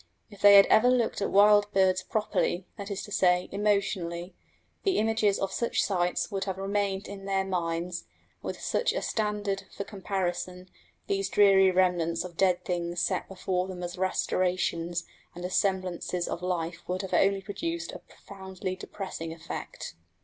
If 0.31 0.41
they 0.41 0.55
had 0.55 0.65
ever 0.65 0.89
looked 0.89 1.21
at 1.21 1.29
wild 1.29 1.71
birds 1.73 2.01
properly 2.01 2.65
that 2.75 2.89
is 2.89 3.03
to 3.03 3.11
say, 3.11 3.47
emotionally 3.51 4.33
the 4.81 4.97
images 4.97 5.37
of 5.37 5.51
such 5.51 5.83
sights 5.83 6.31
would 6.31 6.45
have 6.45 6.57
remained 6.57 7.07
in 7.07 7.25
their 7.25 7.45
minds; 7.45 7.99
and, 8.05 8.09
with 8.41 8.59
such 8.59 8.93
a 8.93 9.03
standard 9.03 9.65
for 9.77 9.83
comparison, 9.83 10.71
these 11.05 11.29
dreary 11.29 11.69
remnants 11.69 12.23
of 12.23 12.35
dead 12.35 12.65
things 12.65 12.99
set 12.99 13.27
before 13.27 13.67
them 13.67 13.83
as 13.83 13.95
restorations 13.95 15.05
and 15.35 15.45
as 15.45 15.55
semblances 15.55 16.27
of 16.27 16.41
life 16.41 16.81
would 16.87 17.03
have 17.03 17.13
only 17.13 17.43
produced 17.43 17.91
a 17.91 17.99
profoundly 17.99 18.75
depressing 18.75 19.31
effect. 19.31 19.93